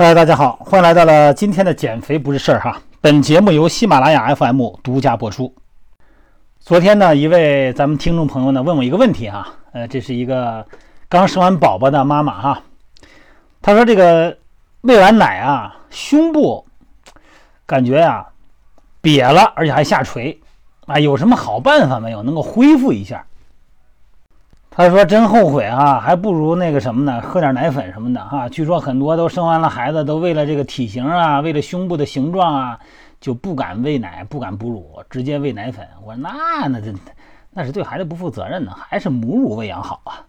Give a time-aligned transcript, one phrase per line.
[0.00, 2.80] 嗨，大家好，欢迎来到了今天的减肥不是事儿哈。
[3.00, 5.52] 本节目由喜马拉雅 FM 独家播出。
[6.60, 10.64] 昨天呢，一位咱们听众朋友呢问我一个问题哈，呃，这是一个
[11.08, 12.62] 刚生完宝宝的妈妈哈，
[13.60, 14.38] 她说这个
[14.82, 16.64] 喂完奶啊，胸部
[17.66, 18.24] 感觉呀
[19.02, 20.38] 瘪了，而且还下垂
[20.86, 23.26] 啊，有什么好办法没有，能够恢复一下？
[24.78, 28.48] 他说：“真后悔啊，还不如那个什么呢，喝点奶粉什么的哈。
[28.48, 32.78] 据说很多都生完了孩子，都为了这个体型啊，为了胸部的形状啊，
[33.20, 35.84] 就不敢喂奶，不敢哺乳，直接喂奶粉。
[36.04, 36.94] 我说那那这
[37.50, 40.22] 那是对孩子不负责任呢，还是母乳喂养好啊？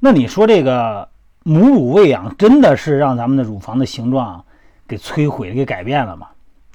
[0.00, 1.08] 那你说这个
[1.44, 4.44] 母乳喂养真的是让咱们的乳房的形状
[4.88, 6.26] 给摧毁、给改变了吗？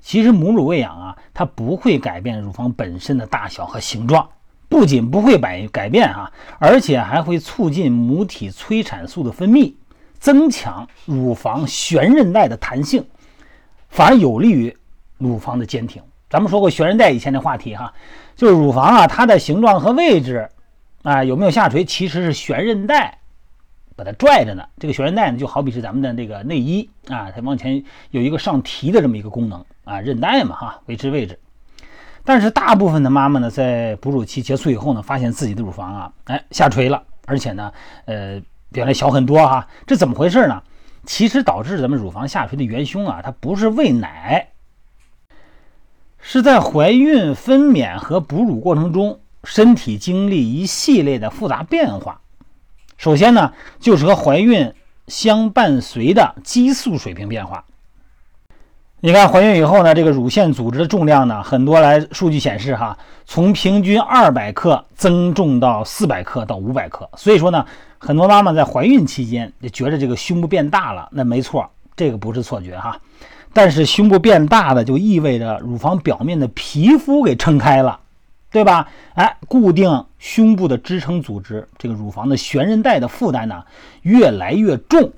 [0.00, 4.26] 其实母乳喂养啊，它不会改变乳房本身的大小和形状。”
[4.74, 9.72] 不仅不会改改变啊，而且还会促进母体催产素的分泌，
[10.18, 13.06] 增强乳房悬韧带的弹性，
[13.88, 14.76] 反而有利于
[15.16, 16.02] 乳房的坚挺。
[16.28, 17.94] 咱们说过悬韧带以前的话题哈，
[18.34, 20.48] 就是乳房啊，它的形状和位置
[21.04, 23.20] 啊有没有下垂，其实是悬韧带
[23.94, 24.64] 把它拽着呢。
[24.80, 31.38] 这个悬韧带呢，就好比是咱们的这个内衣啊，它往前有一个上提的这么一个功能啊，韧带嘛哈，维持位置。
[32.24, 37.70] 但是大部分的妈妈呢，在哺乳期结束以后呢，发现自己的乳房啊，哎下垂了，而且呢，
[38.06, 38.40] 呃，
[38.72, 40.62] 比原来小很多哈，这怎么回事呢？
[41.04, 44.48] 其实导致咱们乳房下垂的元凶啊，它不是喂奶，
[46.18, 52.22] 是在怀孕、分娩和哺乳过程中，身体经历一系列的复杂变化。
[52.96, 54.72] 首先呢，就是和怀孕
[55.08, 57.66] 相伴随的激素水平变化。
[59.06, 67.06] 你看，怀孕以后呢，这个乳腺组织的重量呢，很多来数据显示哈，从平均二百克增重到四百克到五百克。
[67.14, 67.66] 所以说呢，
[67.98, 72.98] 很多妈妈在怀孕期间就觉得这个胸部变大了，那没错，这个不是错觉哈。
[73.52, 78.00] 但是胸部变大了，就意味着乳房表面的皮肤给撑开了，
[78.50, 78.88] 对吧？
[79.12, 83.64] 哎，固定胸部的支撑组织，这个乳房的悬韧带的负担呢
[84.00, 85.12] 越来越重，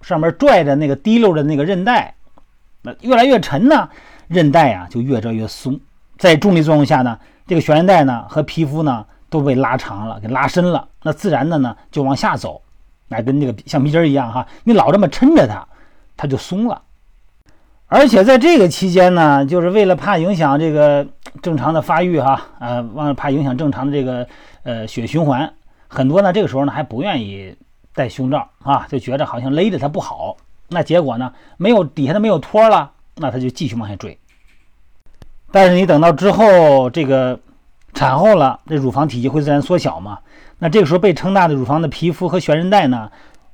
[0.00, 2.14] 上面拽着那个滴溜的那个韧带。
[2.82, 3.88] 那越来越沉呢，
[4.28, 5.78] 韧带啊就越拽越松，
[6.16, 12.62] 在重力作用下呢，这个悬韧带呢和皮肤呢都被拉长了，给拉伸了，那自然的呢就往下走，
[13.08, 15.66] 哎，跟那个橡皮筋一样哈，你老这么抻着它，
[16.16, 16.82] 它就松了。
[17.88, 21.06] 而且在这个期间呢，就是为了怕影响这个
[21.40, 24.26] 正常的发育哈，呃，忘了怕影响正常的这个
[24.62, 25.50] 呃血循环，
[25.88, 27.56] 很多呢这个时候呢还不愿意
[27.94, 30.36] 戴胸罩啊，就觉着好像勒着它不好。
[30.68, 31.32] 那结果呢？
[31.56, 34.18] 没有底下的没有托了，那他就继续往下坠。
[35.50, 37.40] 但是你等到之后这个
[37.94, 40.18] 产后了，这乳房体积会自然缩小嘛？
[40.58, 43.10] 那这个时候被撑大的乳房的皮肤和悬韧带呢，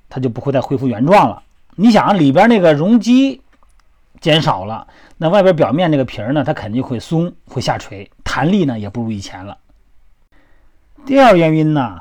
[0.08, 1.42] 它就不会再恢复原状了。
[1.76, 3.42] 你想里边那个容积
[4.20, 4.88] 减少了，
[5.18, 9.58] 那外边表面那个皮儿呢，它肯定会松，会下垂，弹力呢也不如以前了。
[11.06, 12.00] 第二原因呢，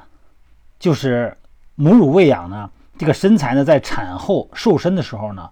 [0.80, 1.38] 就是
[1.75, 2.72] 母乳喂养呢。
[2.97, 5.49] 这个身材呢，在产后瘦身的时候呢，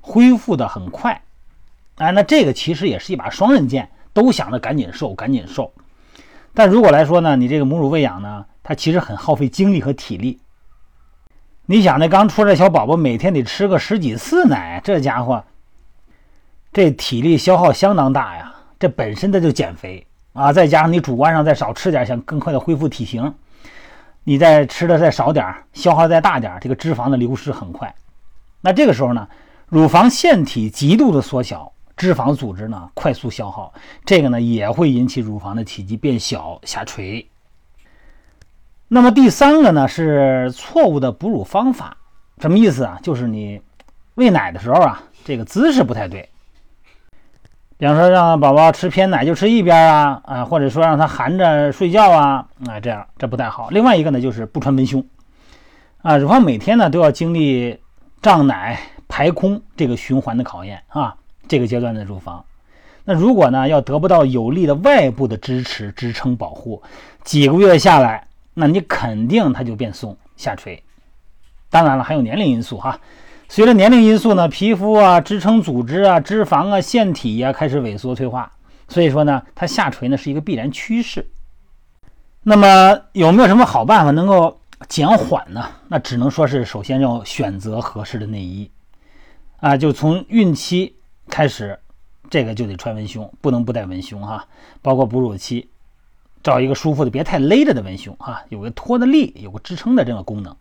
[0.00, 1.22] 恢复的很快。
[1.96, 5.72] 哎，那这个其实也是一把双刃剑，都想着赶紧瘦，赶紧瘦。
[6.54, 10.40] 但如果来说呢，你这个母乳喂养呢，它其实很耗费精力和体力。
[11.66, 15.44] 你想，那刚出来小宝宝每天得吃个十几次奶，这家伙
[16.72, 18.54] 这体力消耗相当大呀。
[18.78, 23.32] 这本身它就减肥啊，再加上你主观上再少吃点，想更快的恢复体型。
[24.24, 27.94] 你再吃的再少点消耗再大点这个脂肪的流失很快。
[28.60, 29.28] 那这个时候呢，
[29.68, 33.72] 乳房腺体极度的缩小，脂肪组织呢快速消耗，
[34.04, 37.28] 这个呢也会引起乳房的体积变小下垂。
[38.88, 41.96] 那么第三个呢是错误的哺乳方法，
[42.38, 42.98] 什么意思啊？
[43.02, 43.60] 就是你
[44.14, 46.28] 喂奶的时候啊，这个姿势不太对。
[47.82, 53.70] 比方说，让宝宝吃偏奶就吃一边啊啊，或者说让他含着睡觉啊啊，这样这不太好。
[53.70, 55.04] 另外一个呢，就是不穿文胸
[56.00, 57.80] 啊，乳房每天呢都要经历
[58.20, 58.78] 胀奶
[59.08, 61.16] 排空这个循环的考验啊。
[61.48, 62.44] 这个阶段的乳房，
[63.04, 66.80] 那如果呢要得不到有力的外部的支持支撑保护，
[67.24, 70.80] 几个月下来，那你肯定它就变松下垂。
[71.68, 73.00] 当然了，还有年龄因素哈。
[73.52, 78.50] 随着年龄因素呢，皮肤啊、支撑组织啊、脂肪啊、腺体呀开始萎缩退化，
[78.88, 81.28] 所以说呢，它下垂呢是一个必然趋势。
[82.42, 84.58] 那么有没有什么好办法能够
[84.88, 85.68] 减缓呢？
[85.88, 88.70] 那只能说是首先要选择合适的内衣
[89.60, 90.96] 啊，就从孕期
[91.28, 91.78] 开始，
[92.30, 94.46] 这个就得穿文胸，不能不带文胸哈。
[94.80, 95.68] 包括哺乳期，
[96.42, 100.56] 找一个舒服的、别太勒着的文胸哈，有个托的力、有个支撑的这个功能。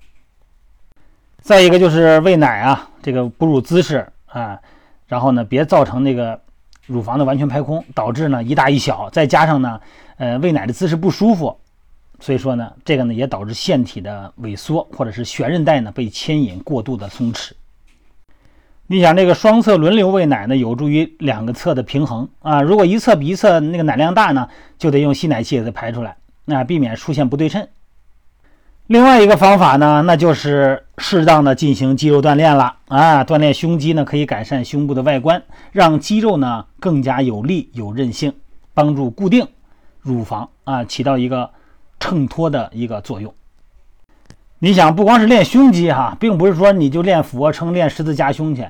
[1.41, 4.59] 再一个就是喂奶啊，这个哺乳姿势啊，
[5.07, 6.39] 然后呢，别造成那个
[6.85, 9.81] 乳房的完全排空，导致呢一大一小，再加上呢，
[10.17, 11.57] 呃，喂奶的姿势不舒服，
[12.19, 17.51] 所以说呢，这个呢也导致腺体的萎缩，或者是悬韧带呢被牵引过度的松弛。
[18.85, 22.61] 你想这个双侧轮流喂奶呢，有助于两个侧的平衡啊。
[22.61, 24.47] 如果一侧比一侧那个奶量大呢，
[24.77, 27.67] 就得用吸奶器给它排出来，那避免出现不对称。
[28.91, 33.23] 另外一个方法呢，那就是适当的进行肌肉锻炼了啊。
[33.23, 35.41] 锻炼胸肌呢，可以改善胸部的外观，
[35.71, 38.33] 让肌肉呢更加有力、有韧性，
[38.73, 39.47] 帮助固定
[40.01, 41.51] 乳房啊，起到一个
[42.01, 43.33] 衬托的一个作用。
[44.59, 48.67] 你想，不光是练胸肌哈，并不是说你就练俯卧撑、练十字夹胸去，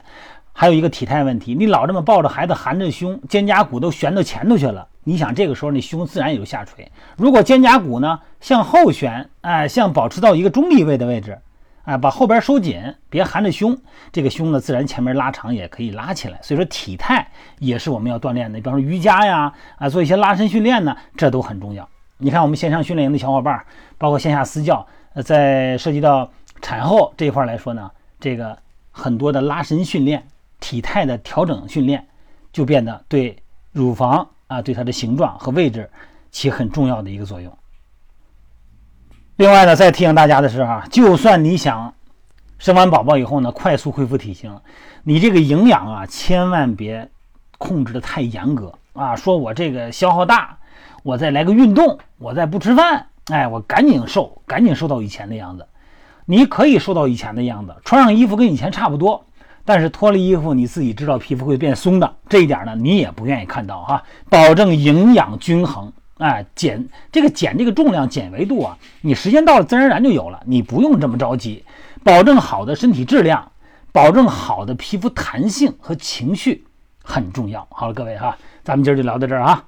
[0.53, 1.55] 还有一个体态问题。
[1.55, 4.87] 你老这么抱着孩子，含着胸，肩胛骨都悬到前头去了。
[5.03, 6.91] 你想，这个时候你胸自然也就下垂。
[7.17, 11.37] 如果肩胛骨呢向后旋，哎，像保持到一个中立位的位置，
[11.83, 13.77] 哎，把后边收紧，别含着胸，
[14.11, 16.39] 这个胸呢自然前面拉长也可以拉起来。
[16.41, 21.87] 所以说体态也是我们要锻炼的，比方说瑜伽呀，啊，做一些拉伸训练呢，这都很重要。
[22.17, 23.63] 你看我们线上训练营的小伙伴，
[23.97, 24.85] 包括线下私教。
[25.13, 28.57] 呃，在涉及到产后这一块来说呢，这个
[28.91, 30.25] 很多的拉伸训练、
[30.59, 32.07] 体态的调整训练，
[32.53, 33.37] 就变得对
[33.71, 35.89] 乳房啊，对它的形状和位置
[36.31, 37.51] 起很重要的一个作用。
[39.41, 41.91] 另外呢，再提醒大家的是哈，就算你想
[42.59, 44.55] 生完宝宝以后呢，快速恢复体型，
[45.03, 47.09] 你这个营养啊，千万别
[47.57, 49.15] 控制的太严格啊。
[49.15, 50.59] 说我这个消耗大，
[51.01, 53.07] 我再来个运动，我再不吃饭。
[53.31, 55.65] 哎，我赶紧瘦，赶紧瘦到以前的样子。
[56.25, 59.25] 你可以瘦到以前的样子，穿上衣服跟以前差不多，
[59.65, 62.13] 但是脱了衣服，你自己知道皮肤会变松的。
[62.29, 64.03] 这一点呢，你也不愿意看到哈。
[64.29, 65.91] 保证营养均衡，
[66.21, 71.63] 哎，减这个减这个重量、减维度啊，你时间到了自然而然就有了，你不用这么着急。
[72.03, 73.51] 保证好的身体质量，
[73.91, 76.63] 保证好的皮肤弹性和情绪
[77.03, 77.67] 很重要。
[77.71, 79.63] 好了，各位哈，咱们今儿就聊到这儿啊。